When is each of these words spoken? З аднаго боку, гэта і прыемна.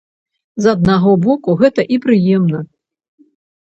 З 0.65 0.73
аднаго 0.77 1.13
боку, 1.27 1.57
гэта 1.61 1.81
і 1.97 2.03
прыемна. 2.09 2.67